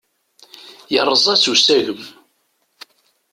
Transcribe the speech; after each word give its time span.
Yerreẓ-as 0.93 1.45
usagem. 1.53 2.01